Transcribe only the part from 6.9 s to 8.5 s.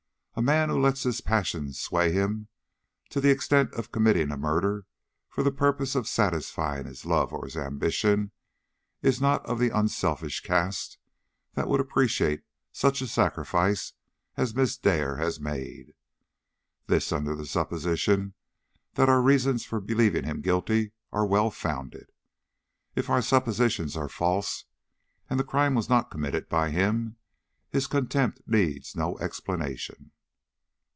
love or his ambition,